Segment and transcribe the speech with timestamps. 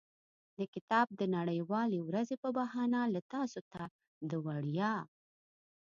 [0.57, 3.83] د کتاب د نړیوالې ورځې په بهانه له تاسو ته
[4.29, 4.93] د وړیا.